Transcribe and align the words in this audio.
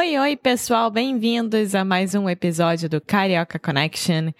Oi, 0.00 0.18
oi, 0.18 0.34
pessoal, 0.34 0.90
bem-vindos 0.90 1.74
a 1.74 1.84
mais 1.84 2.14
um 2.14 2.26
episódio 2.26 2.88
do 2.88 3.02
Carioca 3.02 3.58
Connection, 3.58 4.32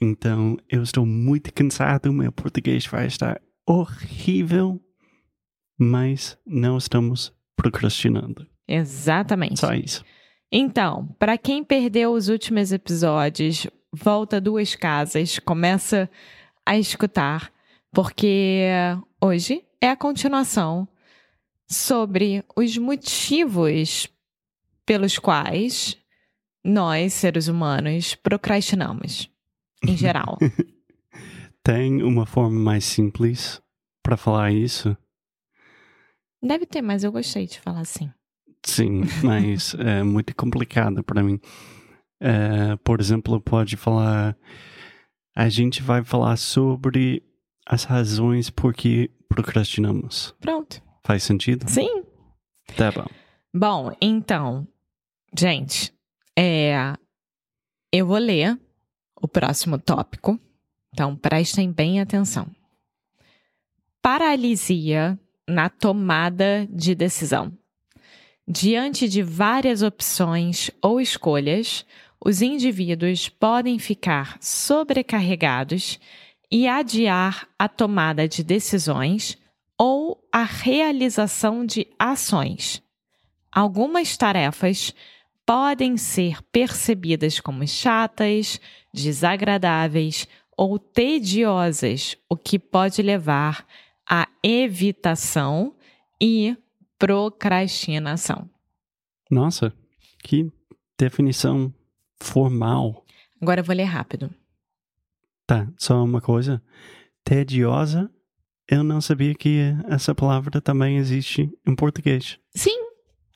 Então, 0.00 0.56
eu 0.68 0.82
estou 0.82 1.04
muito 1.04 1.52
cansado. 1.52 2.12
Meu 2.12 2.32
português 2.32 2.86
vai 2.86 3.06
estar 3.06 3.40
horrível. 3.66 4.80
Mas 5.78 6.36
não 6.46 6.76
estamos 6.76 7.32
procrastinando. 7.56 8.46
Exatamente. 8.66 9.60
Só 9.60 9.72
isso. 9.72 10.04
Então, 10.50 11.14
para 11.18 11.36
quem 11.36 11.62
perdeu 11.62 12.12
os 12.12 12.28
últimos 12.28 12.72
episódios, 12.72 13.66
volta 13.92 14.40
duas 14.40 14.74
casas, 14.74 15.38
começa 15.38 16.10
a 16.64 16.78
escutar, 16.78 17.52
porque 17.92 18.62
hoje 19.20 19.62
é 19.80 19.90
a 19.90 19.96
continuação 19.96 20.88
sobre 21.66 22.44
os 22.56 22.76
motivos 22.78 24.08
pelos 24.86 25.18
quais 25.18 25.98
nós, 26.64 27.12
seres 27.12 27.48
humanos, 27.48 28.14
procrastinamos, 28.14 29.30
em 29.86 29.96
geral. 29.96 30.38
Tem 31.62 32.02
uma 32.02 32.26
forma 32.26 32.58
mais 32.58 32.84
simples 32.84 33.60
para 34.02 34.16
falar 34.16 34.52
isso? 34.52 34.96
Deve 36.42 36.66
ter, 36.66 36.82
mas 36.82 37.04
eu 37.04 37.12
gostei 37.12 37.46
de 37.46 37.60
falar 37.60 37.80
assim. 37.80 38.10
Sim, 38.64 39.02
mas 39.22 39.74
é 39.78 40.02
muito 40.02 40.34
complicado 40.34 41.02
para 41.02 41.22
mim. 41.22 41.40
É, 42.20 42.76
por 42.76 43.00
exemplo, 43.00 43.40
pode 43.40 43.76
falar. 43.76 44.36
A 45.36 45.48
gente 45.48 45.82
vai 45.82 46.04
falar 46.04 46.36
sobre 46.36 47.22
as 47.66 47.84
razões 47.84 48.50
por 48.50 48.74
que 48.74 49.10
procrastinamos. 49.28 50.34
Pronto. 50.40 50.82
Faz 51.04 51.22
sentido? 51.22 51.68
Sim. 51.68 52.02
Tá 52.76 52.90
bom. 52.90 53.06
Bom, 53.54 53.96
então, 54.00 54.66
gente, 55.36 55.92
é, 56.36 56.94
eu 57.92 58.06
vou 58.06 58.18
ler 58.18 58.58
o 59.20 59.28
próximo 59.28 59.78
tópico. 59.78 60.38
Então, 60.92 61.16
prestem 61.16 61.70
bem 61.70 62.00
atenção. 62.00 62.48
Paralisia 64.00 65.18
na 65.48 65.68
tomada 65.68 66.66
de 66.70 66.94
decisão. 66.94 67.52
Diante 68.46 69.08
de 69.08 69.22
várias 69.22 69.82
opções 69.82 70.70
ou 70.80 71.00
escolhas, 71.00 71.84
os 72.24 72.40
indivíduos 72.42 73.28
podem 73.28 73.78
ficar 73.78 74.38
sobrecarregados 74.40 76.00
e 76.50 76.66
adiar 76.66 77.46
a 77.58 77.68
tomada 77.68 78.26
de 78.26 78.42
decisões 78.42 79.36
ou 79.76 80.18
a 80.32 80.42
realização 80.42 81.64
de 81.64 81.86
ações. 81.98 82.82
Algumas 83.52 84.16
tarefas 84.16 84.94
podem 85.48 85.96
ser 85.96 86.42
percebidas 86.52 87.40
como 87.40 87.66
chatas, 87.66 88.60
desagradáveis 88.92 90.28
ou 90.54 90.78
tediosas, 90.78 92.18
o 92.28 92.36
que 92.36 92.58
pode 92.58 93.00
levar 93.00 93.66
à 94.06 94.28
evitação 94.42 95.74
e 96.20 96.54
procrastinação. 96.98 98.46
Nossa, 99.30 99.72
que 100.22 100.52
definição 100.98 101.72
formal. 102.20 103.06
Agora 103.40 103.62
eu 103.62 103.64
vou 103.64 103.74
ler 103.74 103.84
rápido. 103.84 104.28
Tá, 105.46 105.66
só 105.78 106.04
uma 106.04 106.20
coisa. 106.20 106.62
Tediosa, 107.24 108.10
eu 108.70 108.84
não 108.84 109.00
sabia 109.00 109.34
que 109.34 109.74
essa 109.88 110.14
palavra 110.14 110.60
também 110.60 110.98
existe 110.98 111.50
em 111.66 111.74
português. 111.74 112.38
Sim, 112.54 112.78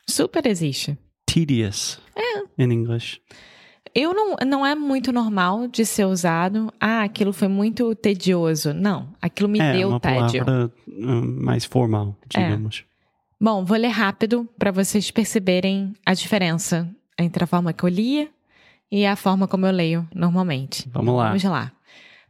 super 0.07 0.45
existe. 0.45 0.99
Tedious. 1.33 1.99
É. 2.15 2.63
In 2.63 2.71
English. 2.71 3.21
Eu 3.95 4.15
não, 4.15 4.37
não 4.47 4.67
é 4.67 4.75
muito 4.75 5.13
normal 5.13 5.67
de 5.67 5.85
ser 5.85 6.05
usado. 6.05 6.73
Ah, 6.81 7.03
aquilo 7.03 7.33
foi 7.33 7.49
muito 7.49 7.95
tedioso. 7.95 8.73
Não, 8.73 9.09
aquilo 9.21 9.49
me 9.49 9.59
é 9.59 9.73
deu 9.73 9.89
uma 9.89 10.01
tédio. 10.01 10.45
palavra 10.45 10.73
hum, 10.89 11.39
mais 11.43 11.65
formal, 11.65 12.17
digamos. 12.29 12.85
Bom, 13.41 13.65
vou 13.65 13.77
ler 13.77 13.89
rápido 13.89 14.49
para 14.59 14.71
vocês 14.71 15.11
perceberem 15.11 15.95
a 16.07 16.15
diferença 16.15 16.89
entre 17.19 17.45
a 17.45 17.47
forma 17.47 17.73
que 17.73 17.85
eu 17.85 17.89
lia 17.89 18.29
e 18.91 19.05
a 19.05 19.17
forma 19.17 19.49
como 19.49 19.67
eu 19.67 19.73
leio 19.73 20.07
normalmente. 20.15 20.89
Vamos 20.93 21.15
lá. 21.17 21.29
Vamos 21.29 21.45
lá. 21.45 21.73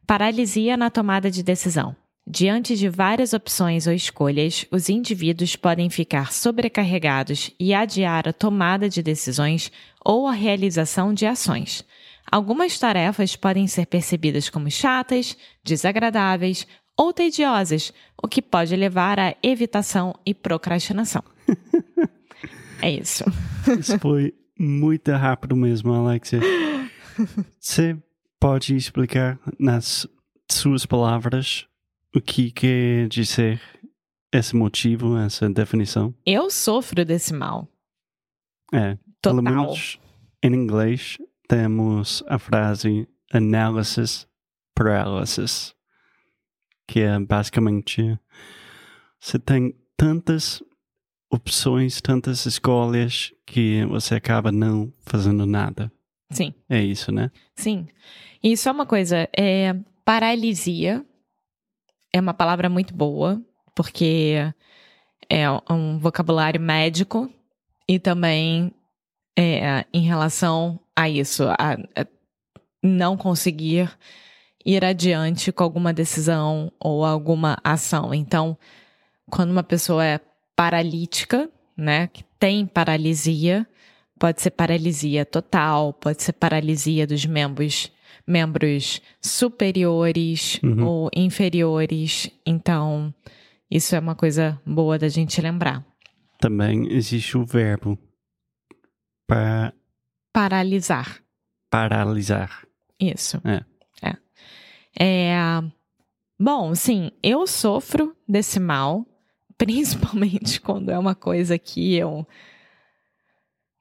paralisia 0.06 0.76
na 0.76 0.90
tomada 0.90 1.30
de 1.30 1.42
decisão. 1.42 1.94
Diante 2.26 2.76
de 2.76 2.88
várias 2.88 3.32
opções 3.32 3.86
ou 3.86 3.92
escolhas, 3.92 4.64
os 4.70 4.88
indivíduos 4.88 5.56
podem 5.56 5.90
ficar 5.90 6.32
sobrecarregados 6.32 7.50
e 7.58 7.74
adiar 7.74 8.28
a 8.28 8.32
tomada 8.32 8.88
de 8.88 9.02
decisões 9.02 9.72
ou 10.04 10.28
a 10.28 10.32
realização 10.32 11.12
de 11.12 11.26
ações. 11.26 11.84
Algumas 12.30 12.78
tarefas 12.78 13.34
podem 13.34 13.66
ser 13.66 13.86
percebidas 13.86 14.48
como 14.48 14.70
chatas, 14.70 15.36
desagradáveis 15.64 16.66
ou 16.96 17.12
tediosas, 17.12 17.92
o 18.22 18.28
que 18.28 18.40
pode 18.40 18.76
levar 18.76 19.18
à 19.18 19.34
evitação 19.42 20.14
e 20.24 20.32
procrastinação. 20.32 21.24
é 22.80 22.90
isso. 22.90 23.24
Isso 23.78 23.98
foi 23.98 24.32
muito 24.56 25.10
rápido 25.10 25.56
mesmo, 25.56 25.92
Alexia. 25.92 26.40
Você 27.58 27.96
pode 28.38 28.76
explicar 28.76 29.40
nas 29.58 30.06
suas 30.48 30.86
palavras 30.86 31.66
o 32.14 32.20
que 32.20 32.50
quer 32.50 33.08
dizer 33.08 33.60
esse 34.32 34.56
motivo, 34.56 35.16
essa 35.16 35.48
definição? 35.48 36.14
Eu 36.24 36.50
sofro 36.50 37.04
desse 37.04 37.34
mal. 37.34 37.68
É. 38.72 38.96
Total. 39.20 39.42
Pelo 39.42 39.42
menos 39.42 40.00
em 40.42 40.54
inglês 40.54 41.18
temos 41.46 42.24
a 42.26 42.38
frase 42.38 43.06
analysis 43.32 44.26
paralysis, 44.74 45.74
que 46.88 47.00
é 47.00 47.18
basicamente 47.18 48.18
você 49.20 49.38
tem 49.38 49.74
tantas 49.96 50.62
opções, 51.30 52.00
tantas 52.00 52.44
escolhas 52.44 53.32
que 53.46 53.84
você 53.86 54.14
acaba 54.14 54.50
não 54.50 54.92
fazendo 55.00 55.46
nada. 55.46 55.90
Sim. 56.30 56.52
É 56.68 56.82
isso, 56.82 57.12
né? 57.12 57.30
Sim. 57.54 57.86
E 58.42 58.56
só 58.56 58.72
uma 58.72 58.86
coisa, 58.86 59.28
é, 59.36 59.74
paralisia 60.04 61.04
é 62.12 62.20
uma 62.20 62.34
palavra 62.34 62.68
muito 62.68 62.94
boa, 62.94 63.40
porque 63.74 64.36
é 65.28 65.44
um 65.70 65.98
vocabulário 65.98 66.60
médico 66.60 67.30
e 67.88 67.98
também 67.98 68.72
é, 69.36 69.84
em 69.92 70.02
relação 70.02 70.78
a 70.94 71.08
isso, 71.08 71.44
a, 71.48 71.74
a 71.96 72.06
não 72.82 73.16
conseguir 73.16 73.90
ir 74.64 74.84
adiante 74.84 75.50
com 75.50 75.64
alguma 75.64 75.92
decisão 75.92 76.70
ou 76.78 77.04
alguma 77.04 77.56
ação. 77.64 78.12
Então, 78.12 78.56
quando 79.30 79.50
uma 79.50 79.62
pessoa 79.62 80.04
é 80.04 80.20
paralítica, 80.54 81.50
né, 81.76 82.08
que 82.08 82.24
tem 82.38 82.66
paralisia, 82.66 83.66
pode 84.18 84.42
ser 84.42 84.50
paralisia 84.50 85.24
total, 85.24 85.92
pode 85.94 86.22
ser 86.22 86.32
paralisia 86.34 87.06
dos 87.06 87.24
membros 87.24 87.90
membros 88.26 89.00
superiores 89.20 90.58
Uhum. 90.62 90.86
ou 90.86 91.10
inferiores. 91.14 92.30
Então, 92.46 93.12
isso 93.70 93.94
é 93.94 93.98
uma 93.98 94.14
coisa 94.14 94.60
boa 94.66 94.98
da 94.98 95.08
gente 95.08 95.40
lembrar. 95.40 95.84
Também 96.38 96.92
existe 96.92 97.36
o 97.38 97.44
verbo 97.44 97.98
para 99.26 99.72
Paralisar. 100.32 101.22
paralisar. 101.70 102.66
Isso. 102.98 103.40
É. 103.44 103.64
É. 104.02 104.16
É, 104.98 105.62
Bom, 106.38 106.74
sim, 106.74 107.10
eu 107.22 107.46
sofro 107.46 108.16
desse 108.28 108.58
mal, 108.58 109.06
principalmente 109.56 110.60
quando 110.60 110.90
é 110.90 110.98
uma 110.98 111.14
coisa 111.14 111.56
que 111.58 111.94
eu 111.94 112.26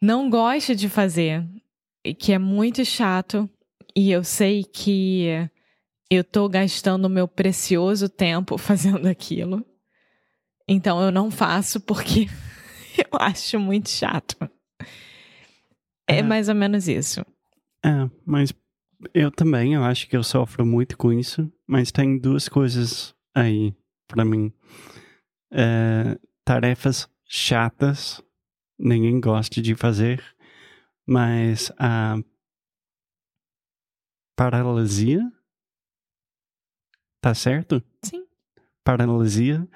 não 0.01 0.29
gosto 0.29 0.75
de 0.75 0.87
fazer, 0.89 1.43
e 2.03 2.13
que 2.13 2.31
é 2.33 2.37
muito 2.39 2.83
chato, 2.85 3.49
e 3.95 4.11
eu 4.11 4.23
sei 4.23 4.63
que 4.63 5.25
eu 6.09 6.23
tô 6.23 6.47
gastando 6.49 7.05
o 7.05 7.09
meu 7.09 7.27
precioso 7.27 8.09
tempo 8.09 8.57
fazendo 8.59 9.07
aquilo. 9.07 9.65
Então 10.67 11.01
eu 11.01 11.11
não 11.11 11.29
faço 11.31 11.79
porque 11.81 12.27
eu 12.97 13.19
acho 13.19 13.59
muito 13.59 13.89
chato. 13.89 14.37
É 16.07 16.17
É. 16.19 16.23
mais 16.23 16.49
ou 16.49 16.55
menos 16.55 16.87
isso. 16.87 17.21
É, 17.83 18.09
mas 18.25 18.53
eu 19.13 19.31
também, 19.31 19.73
eu 19.73 19.83
acho 19.83 20.07
que 20.07 20.15
eu 20.15 20.23
sofro 20.23 20.65
muito 20.65 20.97
com 20.97 21.11
isso, 21.11 21.51
mas 21.65 21.91
tem 21.91 22.17
duas 22.19 22.47
coisas 22.47 23.15
aí 23.33 23.73
pra 24.07 24.23
mim. 24.23 24.53
É, 25.51 26.17
tarefas 26.45 27.09
chatas, 27.25 28.21
ninguém 28.77 29.19
gosta 29.19 29.61
de 29.61 29.73
fazer, 29.75 30.23
mas 31.07 31.71
a 31.79 32.17
paralisia, 34.35 35.21
tá 37.21 37.33
certo? 37.33 37.83
Sim. 38.03 38.25
Paralisia 38.83 39.67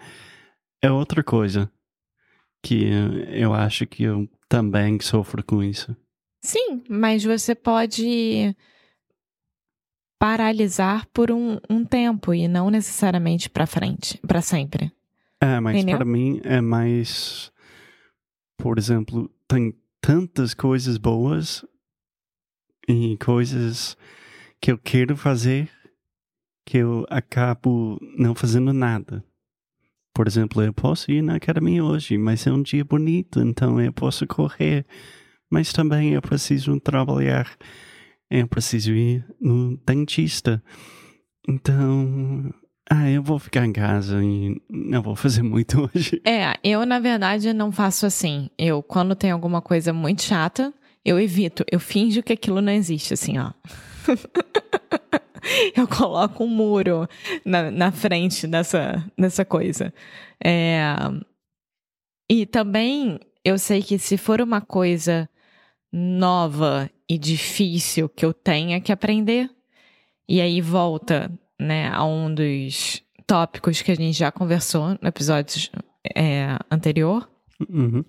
é 0.82 0.92
outra 0.92 1.24
coisa 1.24 1.72
que 2.64 2.90
eu 3.30 3.54
acho 3.54 3.86
que 3.86 4.04
eu 4.04 4.28
também 4.50 5.00
sofro 5.00 5.44
com 5.44 5.64
isso. 5.64 5.96
Sim, 6.44 6.84
mas 6.90 7.24
você 7.24 7.54
pode 7.54 8.56
paralisar 10.20 11.08
por 11.14 11.32
um, 11.32 11.60
um 11.70 11.84
tempo 11.84 12.34
e 12.34 12.48
não 12.48 12.70
necessariamente 12.70 13.50
para 13.50 13.68
frente, 13.68 14.18
para 14.20 14.42
sempre. 14.42 14.92
É, 15.42 15.60
mas 15.60 15.84
para 15.84 16.06
mim 16.06 16.42
é 16.44 16.62
mais. 16.62 17.52
Por 18.58 18.78
exemplo, 18.78 19.30
tem 19.48 19.76
tantas 20.02 20.54
coisas 20.54 20.98
boas 20.98 21.66
e 22.88 23.18
coisas 23.18 23.98
que 24.66 24.72
eu 24.72 24.80
quero 24.80 25.16
fazer 25.16 25.70
que 26.66 26.80
eu 26.80 27.06
acabo 27.08 28.00
não 28.18 28.34
fazendo 28.34 28.74
nada. 28.74 29.24
Por 30.12 30.26
exemplo, 30.26 30.60
eu 30.64 30.74
posso 30.74 31.12
ir 31.12 31.22
na 31.22 31.36
academia 31.36 31.84
hoje, 31.84 32.18
mas 32.18 32.48
é 32.48 32.52
um 32.52 32.64
dia 32.64 32.84
bonito, 32.84 33.40
então 33.42 33.80
eu 33.80 33.94
posso 33.94 34.26
correr. 34.26 34.84
Mas 35.52 35.72
também 35.72 36.14
eu 36.14 36.22
preciso 36.24 36.80
trabalhar. 36.80 37.48
Eu 38.28 38.48
preciso 38.48 38.92
ir 38.92 39.24
no 39.40 39.78
dentista. 39.86 40.64
Então, 41.48 42.52
ah, 42.90 43.08
eu 43.08 43.22
vou 43.22 43.38
ficar 43.38 43.68
em 43.68 43.72
casa 43.72 44.20
e 44.24 44.60
não 44.68 45.04
vou 45.04 45.16
fazer 45.16 45.44
muito 45.46 45.88
hoje. 45.94 46.20
É, 46.26 46.58
eu 46.64 46.88
na 46.88 46.98
verdade 46.98 47.54
não 47.54 47.72
faço 47.72 48.08
assim. 48.08 48.50
Eu, 48.58 48.82
quando 48.82 49.14
tem 49.14 49.30
alguma 49.30 49.62
coisa 49.62 49.94
muito 49.94 50.24
chata, 50.24 50.74
eu 51.06 51.20
evito. 51.20 51.64
Eu 51.72 51.80
finjo 51.80 52.24
que 52.24 52.34
aquilo 52.34 52.62
não 52.62 52.74
existe, 52.74 53.14
assim, 53.14 53.38
ó. 53.38 53.52
eu 55.76 55.88
coloco 55.88 56.44
um 56.44 56.48
muro 56.48 57.08
na, 57.44 57.72
na 57.72 57.92
frente 57.92 58.48
dessa, 58.48 59.04
dessa 59.18 59.46
coisa. 59.46 59.94
É, 60.44 60.84
E 62.30 62.46
também 62.46 63.20
eu 63.44 63.58
sei 63.58 63.82
que 63.82 63.98
se 64.00 64.18
for 64.18 64.42
uma 64.42 64.62
coisa 64.62 65.30
nova 65.92 66.90
e 67.10 67.18
difícil 67.18 68.10
que 68.10 68.26
eu 68.26 68.34
tenha 68.34 68.82
que 68.82 68.92
aprender, 68.92 69.50
e 70.28 70.42
aí 70.42 70.60
volta, 70.60 71.32
né, 71.60 71.90
a 71.90 72.04
um 72.04 72.34
dos 72.34 73.04
tópicos 73.28 73.82
que 73.82 73.92
a 73.92 73.96
gente 73.96 74.18
já 74.18 74.32
conversou 74.32 74.98
no 75.02 75.08
episódio 75.08 75.70
é, 76.16 76.58
anterior, 76.70 77.30
Uhum. 77.70 78.04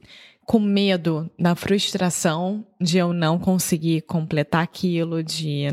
Com 0.46 0.60
medo 0.60 1.28
da 1.38 1.54
frustração 1.54 2.64
de 2.80 2.98
eu 2.98 3.12
não 3.12 3.38
conseguir 3.38 4.02
completar 4.02 4.62
aquilo, 4.62 5.22
de 5.22 5.66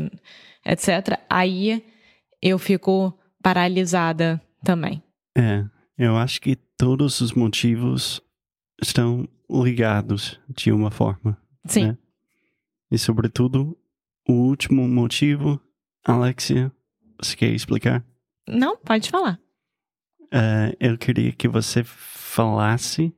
etc. 0.66 1.20
Aí 1.30 1.84
eu 2.42 2.58
fico 2.58 3.16
paralisada 3.42 4.42
também. 4.64 5.02
É, 5.36 5.64
eu 5.96 6.16
acho 6.16 6.40
que 6.40 6.56
todos 6.76 7.20
os 7.20 7.32
motivos 7.32 8.20
estão 8.82 9.28
ligados 9.48 10.40
de 10.48 10.72
uma 10.72 10.90
forma. 10.90 11.38
Sim. 11.66 11.88
né? 11.88 11.98
E, 12.90 12.98
sobretudo, 12.98 13.76
o 14.28 14.32
último 14.32 14.86
motivo, 14.88 15.60
Alexia, 16.04 16.70
você 17.18 17.36
quer 17.36 17.50
explicar? 17.50 18.04
Não, 18.46 18.76
pode 18.76 19.10
falar. 19.10 19.40
Eh, 20.32 20.76
eu 20.80 20.98
queria 20.98 21.32
que 21.32 21.48
você 21.48 21.82
falasse, 21.84 23.14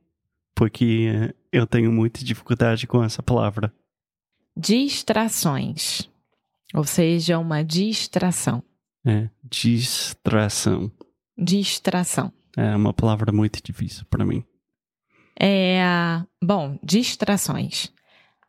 porque 0.55 1.33
eu 1.51 1.65
tenho 1.65 1.91
muita 1.91 2.23
dificuldade 2.23 2.87
com 2.87 3.03
essa 3.03 3.21
palavra. 3.23 3.73
Distrações. 4.55 6.09
Ou 6.73 6.83
seja, 6.83 7.39
uma 7.39 7.63
distração. 7.63 8.63
É, 9.05 9.29
distração. 9.43 10.91
Distração. 11.37 12.31
É 12.55 12.75
uma 12.75 12.93
palavra 12.93 13.31
muito 13.31 13.61
difícil 13.63 14.05
para 14.09 14.25
mim. 14.25 14.43
É, 15.39 15.79
bom, 16.43 16.79
distrações. 16.83 17.91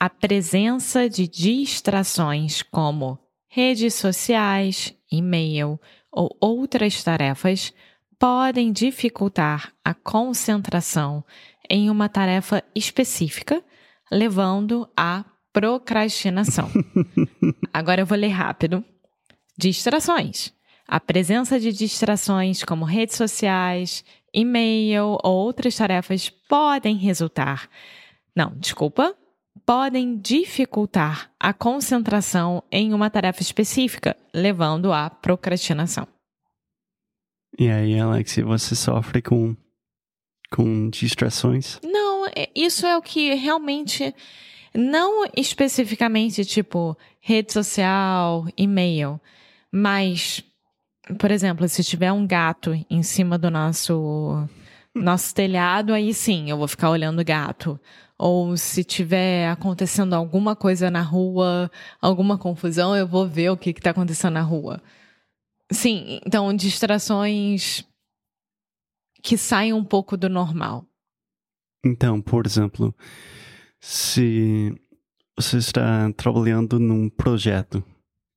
A 0.00 0.08
presença 0.08 1.08
de 1.08 1.28
distrações 1.28 2.62
como 2.62 3.18
redes 3.48 3.94
sociais, 3.94 4.94
e-mail 5.10 5.78
ou 6.10 6.36
outras 6.40 7.02
tarefas 7.02 7.72
podem 8.18 8.72
dificultar 8.72 9.72
a 9.84 9.94
concentração 9.94 11.24
em 11.70 11.90
uma 11.90 12.08
tarefa 12.08 12.62
específica, 12.74 13.62
levando 14.10 14.88
à 14.96 15.24
procrastinação. 15.52 16.70
Agora 17.72 18.02
eu 18.02 18.06
vou 18.06 18.16
ler 18.16 18.28
rápido. 18.28 18.84
Distrações. 19.56 20.52
A 20.86 20.98
presença 20.98 21.60
de 21.60 21.72
distrações 21.72 22.64
como 22.64 22.84
redes 22.84 23.16
sociais, 23.16 24.04
e-mail 24.32 25.18
ou 25.22 25.44
outras 25.46 25.76
tarefas 25.76 26.30
podem 26.30 26.96
resultar. 26.96 27.68
Não, 28.34 28.54
desculpa, 28.56 29.14
podem 29.66 30.16
dificultar 30.16 31.30
a 31.38 31.52
concentração 31.52 32.62
em 32.70 32.94
uma 32.94 33.10
tarefa 33.10 33.42
específica, 33.42 34.16
levando 34.32 34.92
à 34.92 35.10
procrastinação. 35.10 36.06
E 37.58 37.68
aí, 37.68 37.98
Alexia, 37.98 38.44
você 38.44 38.74
sofre 38.74 39.20
com, 39.20 39.56
com 40.50 40.88
distrações? 40.88 41.78
Não, 41.82 42.26
é, 42.26 42.48
isso 42.54 42.86
é 42.86 42.96
o 42.96 43.02
que 43.02 43.34
realmente. 43.34 44.14
Não 44.74 45.24
especificamente 45.36 46.44
tipo 46.44 46.96
rede 47.20 47.52
social, 47.52 48.46
e-mail, 48.56 49.20
mas, 49.72 50.44
por 51.18 51.30
exemplo, 51.30 51.68
se 51.68 51.82
tiver 51.82 52.12
um 52.12 52.26
gato 52.26 52.72
em 52.88 53.02
cima 53.02 53.38
do 53.38 53.50
nosso 53.50 54.46
nosso 54.94 55.34
telhado, 55.34 55.92
aí 55.92 56.12
sim, 56.12 56.50
eu 56.50 56.58
vou 56.58 56.68
ficar 56.68 56.90
olhando 56.90 57.20
o 57.20 57.24
gato. 57.24 57.78
Ou 58.18 58.56
se 58.56 58.82
tiver 58.82 59.48
acontecendo 59.48 60.14
alguma 60.14 60.56
coisa 60.56 60.90
na 60.90 61.02
rua, 61.02 61.70
alguma 62.00 62.36
confusão, 62.36 62.96
eu 62.96 63.06
vou 63.06 63.28
ver 63.28 63.50
o 63.50 63.56
que 63.56 63.70
está 63.70 63.90
acontecendo 63.90 64.34
na 64.34 64.42
rua. 64.42 64.82
Sim, 65.70 66.20
então 66.26 66.52
distrações 66.54 67.84
que 69.22 69.36
saem 69.36 69.72
um 69.72 69.84
pouco 69.84 70.16
do 70.16 70.28
normal. 70.28 70.86
Então, 71.84 72.20
por 72.20 72.46
exemplo, 72.46 72.94
se 73.80 74.74
você 75.36 75.58
está 75.58 76.12
trabalhando 76.12 76.78
num 76.78 77.08
projeto 77.08 77.82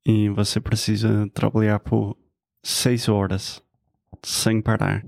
e 0.06 0.30
você 0.30 0.60
precisa 0.60 1.28
trabalhar 1.34 1.80
por 1.80 2.18
seis 2.64 3.10
horas 3.10 3.62
sem 4.24 4.62
parar, 4.62 5.04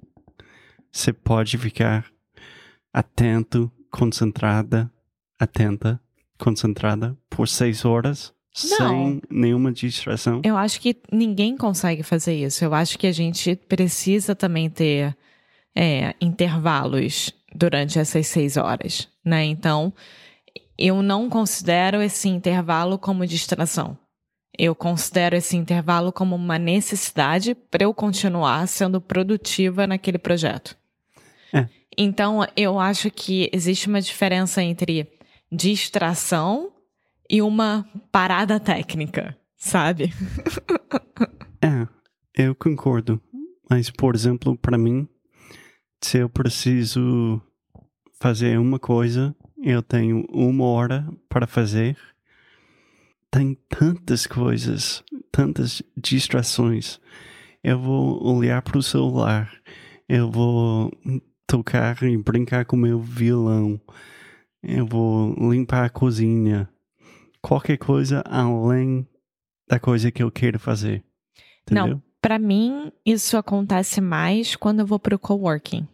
você 0.92 1.14
pode 1.14 1.58
ficar 1.58 2.06
atento, 2.92 3.72
concentrada, 3.92 4.92
atenta, 5.40 6.00
concentrada 6.38 7.18
por 7.30 7.48
seis 7.48 7.86
horas 7.86 8.34
Não. 8.72 8.78
sem 8.78 9.22
nenhuma 9.30 9.72
distração. 9.72 10.42
Eu 10.44 10.58
acho 10.58 10.80
que 10.82 10.96
ninguém 11.12 11.56
consegue 11.58 12.04
fazer 12.04 12.36
isso. 12.36 12.64
Eu 12.64 12.74
acho 12.74 12.98
que 12.98 13.08
a 13.08 13.12
gente 13.12 13.56
precisa 13.56 14.36
também 14.36 14.70
ter 14.70 15.16
é, 15.76 16.16
intervalos 16.22 17.34
durante 17.54 18.00
essas 18.00 18.28
seis 18.28 18.58
horas, 18.58 19.08
né? 19.24 19.44
Então, 19.46 19.94
eu 20.78 21.02
não 21.02 21.30
considero 21.30 22.02
esse 22.02 22.28
intervalo 22.28 22.98
como 22.98 23.26
distração. 23.26 23.98
Eu 24.58 24.76
considero 24.76 25.36
esse 25.36 25.58
intervalo 25.58 26.12
como 26.12 26.36
uma 26.36 26.60
necessidade 26.60 27.56
para 27.56 27.84
eu 27.84 27.94
continuar 27.94 28.68
sendo 28.68 29.02
produtiva 29.02 29.88
naquele 29.88 30.18
projeto. 30.18 30.78
É. 31.52 31.68
Então, 31.98 32.46
eu 32.56 32.80
acho 32.80 33.10
que 33.10 33.50
existe 33.52 33.88
uma 33.88 34.02
diferença 34.02 34.62
entre 34.62 35.08
distração 35.52 36.72
e 37.30 37.42
uma 37.42 37.88
parada 38.12 38.60
técnica, 38.60 39.38
sabe? 39.56 40.14
É, 41.66 41.88
eu 42.44 42.54
concordo. 42.54 43.22
Mas, 43.70 43.90
por 43.90 44.16
exemplo, 44.16 44.58
para 44.58 44.78
mim, 44.78 45.08
se 46.04 46.18
eu 46.18 46.30
preciso 46.30 47.42
fazer 48.20 48.60
uma 48.60 48.78
coisa, 48.78 49.36
eu 49.62 49.82
tenho 49.82 50.26
uma 50.30 50.66
hora 50.66 51.08
para 51.30 51.48
fazer. 51.48 51.98
Tem 53.32 53.58
tantas 53.70 54.28
coisas, 54.28 55.04
tantas 55.32 55.82
distrações. 55.98 57.00
Eu 57.64 57.80
vou 57.80 58.22
olhar 58.24 58.62
para 58.62 58.78
o 58.78 58.84
celular, 58.84 59.52
eu 60.08 60.30
vou 60.30 60.92
tocar 61.48 62.04
e 62.04 62.18
brincar 62.18 62.66
com 62.66 62.76
o 62.76 62.80
meu 62.80 63.00
violão, 63.00 63.80
eu 64.62 64.86
vou 64.86 65.34
limpar 65.52 65.86
a 65.86 65.90
cozinha. 65.90 66.70
Qualquer 67.42 67.78
coisa 67.78 68.22
além 68.26 69.08
da 69.68 69.80
coisa 69.80 70.12
que 70.12 70.22
eu 70.22 70.32
quero 70.32 70.60
fazer. 70.60 71.04
Entendeu? 71.64 71.96
Não, 71.96 72.04
para 72.22 72.38
mim 72.38 72.92
isso 73.06 73.38
acontece 73.38 74.00
mais 74.00 74.56
quando 74.56 74.82
eu 74.82 74.86
vou 74.86 75.00
pro 75.00 75.18
coworking. 75.18 75.88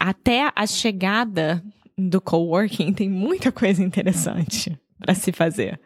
Até 0.00 0.52
a 0.54 0.66
chegada 0.66 1.62
do 1.96 2.20
coworking 2.20 2.92
tem 2.92 3.08
muita 3.08 3.50
coisa 3.50 3.82
interessante 3.82 4.78
para 4.98 5.14
se 5.14 5.32
fazer. 5.32 5.80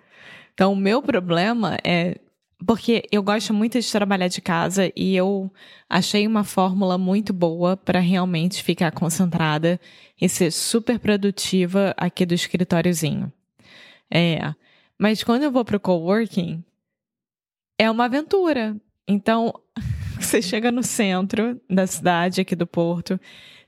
Então, 0.53 0.73
o 0.73 0.77
meu 0.77 1.03
problema 1.03 1.79
é 1.83 2.19
porque 2.65 3.03
eu 3.11 3.23
gosto 3.23 3.53
muito 3.53 3.81
de 3.81 3.91
trabalhar 3.91 4.29
de 4.29 4.41
casa 4.41 4.93
e 4.95 5.17
eu 5.17 5.53
achei 5.89 6.27
uma 6.27 6.45
fórmula 6.45 6.97
muito 6.97 7.33
boa 7.33 7.77
para 7.77 7.99
realmente 7.99 8.63
ficar 8.63 8.93
concentrada 8.93 9.81
e 10.21 10.29
ser 10.29 10.51
super 10.53 10.99
produtiva 10.99 11.95
aqui 11.97 12.25
do 12.25 12.35
escritóriozinho. 12.35 13.33
É, 14.11 14.55
mas 14.99 15.25
quando 15.25 15.43
eu 15.43 15.51
vou 15.51 15.65
pro 15.65 15.81
coworking, 15.81 16.63
é 17.79 17.91
uma 17.91 18.05
aventura. 18.05 18.77
Então, 19.09 19.53
você 20.21 20.41
chega 20.41 20.71
no 20.71 20.83
centro 20.83 21.61
da 21.69 21.87
cidade 21.87 22.41
aqui 22.41 22.55
do 22.55 22.67
Porto, 22.67 23.19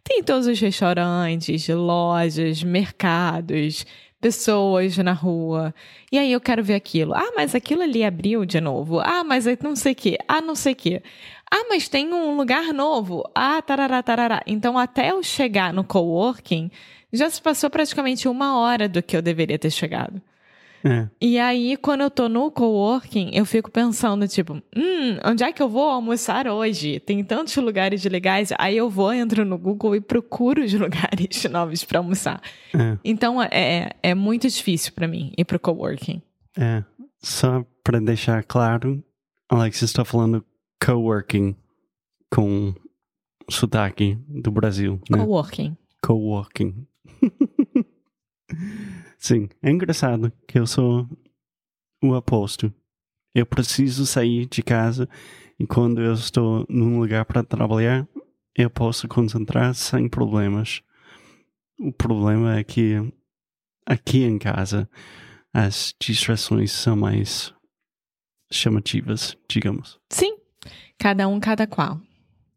tem 0.04 0.23
todos 0.23 0.46
os 0.46 0.61
restaurantes, 0.61 1.66
lojas, 1.68 2.62
mercados, 2.62 3.87
pessoas 4.20 4.96
na 4.99 5.12
rua. 5.12 5.75
E 6.12 6.18
aí 6.18 6.30
eu 6.30 6.40
quero 6.40 6.62
ver 6.62 6.75
aquilo. 6.75 7.14
Ah, 7.14 7.32
mas 7.34 7.54
aquilo 7.54 7.82
ali 7.82 8.04
abriu 8.04 8.44
de 8.44 8.61
novo. 8.61 9.00
Ah, 9.00 9.25
mas 9.25 9.46
aí 9.46 9.58
não 9.62 9.75
sei 9.75 9.92
o 9.92 9.96
quê. 9.96 10.18
Ah, 10.28 10.42
não 10.42 10.54
sei 10.54 10.75
o 10.75 10.76
quê. 10.76 11.02
Ah, 11.50 11.66
mas 11.70 11.88
tem 11.88 12.12
um 12.12 12.37
lugar 12.37 12.73
novo. 12.75 13.23
Ah, 13.34 13.62
tarará, 13.62 14.02
tarará. 14.02 14.42
Então, 14.46 14.78
até 14.78 15.11
eu 15.11 15.23
chegar 15.23 15.73
no 15.73 15.84
coworking, 15.84 16.70
já 17.12 17.30
se 17.30 17.40
passou 17.40 17.70
praticamente 17.70 18.28
uma 18.28 18.58
hora 18.58 18.88
do 18.88 19.02
que 19.02 19.16
eu 19.16 19.23
deveria 19.23 19.58
ter 19.58 19.70
chegado. 19.70 20.20
É. 20.84 21.08
E 21.18 21.38
aí, 21.38 21.78
quando 21.78 22.02
eu 22.02 22.10
tô 22.10 22.28
no 22.28 22.50
coworking, 22.50 23.30
eu 23.32 23.46
fico 23.46 23.70
pensando, 23.70 24.28
tipo, 24.28 24.52
hum, 24.76 25.18
onde 25.24 25.42
é 25.42 25.50
que 25.50 25.62
eu 25.62 25.68
vou 25.68 25.88
almoçar 25.88 26.46
hoje? 26.46 27.00
Tem 27.00 27.24
tantos 27.24 27.56
lugares 27.56 28.04
legais. 28.04 28.50
Aí 28.58 28.76
eu 28.76 28.90
vou, 28.90 29.10
entro 29.10 29.46
no 29.46 29.56
Google 29.56 29.96
e 29.96 30.00
procuro 30.00 30.62
os 30.62 30.72
lugares 30.74 31.42
novos 31.50 31.82
para 31.84 32.00
almoçar. 32.00 32.38
É. 32.74 32.98
Então, 33.02 33.42
é, 33.42 33.92
é 34.02 34.14
muito 34.14 34.46
difícil 34.46 34.92
para 34.92 35.08
mim 35.08 35.32
ir 35.38 35.44
pro 35.46 35.58
coworking. 35.58 36.20
É, 36.56 36.84
só 37.22 37.64
para 37.82 37.98
deixar 37.98 38.44
claro, 38.44 39.02
Alex 39.48 39.80
está 39.80 40.04
falando 40.04 40.44
coworking 40.84 41.56
com 42.30 42.74
sotaque 43.48 44.18
do 44.28 44.50
Brasil, 44.50 45.00
né? 45.10 45.16
Coworking. 45.18 45.76
Coworking. 46.02 46.86
Sim, 49.24 49.48
é 49.62 49.70
engraçado 49.70 50.30
que 50.46 50.58
eu 50.58 50.66
sou 50.66 51.08
o 52.02 52.12
oposto. 52.12 52.70
Eu 53.34 53.46
preciso 53.46 54.04
sair 54.04 54.44
de 54.44 54.62
casa 54.62 55.08
e 55.58 55.66
quando 55.66 56.02
eu 56.02 56.12
estou 56.12 56.66
num 56.68 57.00
lugar 57.00 57.24
para 57.24 57.42
trabalhar, 57.42 58.06
eu 58.54 58.68
posso 58.68 59.08
concentrar 59.08 59.74
sem 59.74 60.10
problemas. 60.10 60.82
O 61.78 61.90
problema 61.90 62.58
é 62.58 62.62
que 62.62 62.96
aqui 63.86 64.24
em 64.24 64.38
casa 64.38 64.86
as 65.54 65.94
distrações 65.98 66.70
são 66.70 66.94
mais 66.94 67.50
chamativas, 68.52 69.38
digamos. 69.48 69.98
Sim, 70.10 70.36
cada 70.98 71.26
um, 71.26 71.40
cada 71.40 71.66
qual. 71.66 71.98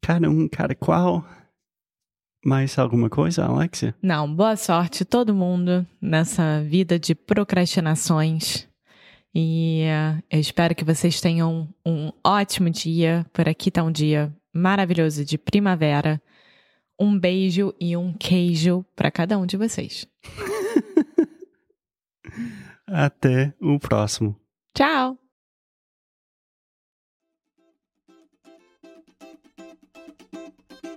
Cada 0.01 0.29
um, 0.29 0.49
cada 0.49 0.75
qual. 0.75 1.25
Mais 2.47 2.79
alguma 2.79 3.09
coisa, 3.09 3.43
Alexia? 3.43 3.93
Não, 4.01 4.33
boa 4.33 4.55
sorte 4.55 5.03
todo 5.03 5.35
mundo 5.35 5.85
nessa 6.01 6.63
vida 6.63 6.97
de 6.97 7.13
procrastinações. 7.13 8.65
E 9.35 9.81
eh, 9.81 10.23
eu 10.31 10.39
espero 10.39 10.73
que 10.73 10.85
vocês 10.85 11.19
tenham 11.19 11.67
um 11.85 12.09
ótimo 12.23 12.69
dia. 12.69 13.25
Por 13.33 13.49
aqui 13.49 13.69
tá 13.69 13.83
um 13.83 13.91
dia 13.91 14.33
maravilhoso 14.53 15.25
de 15.25 15.37
primavera. 15.37 16.21
Um 16.97 17.19
beijo 17.19 17.75
e 17.81 17.97
um 17.97 18.13
queijo 18.13 18.85
para 18.95 19.11
cada 19.11 19.37
um 19.37 19.45
de 19.45 19.57
vocês. 19.57 20.07
Até 22.87 23.53
o 23.59 23.77
próximo. 23.77 24.39
Tchau! 24.73 25.17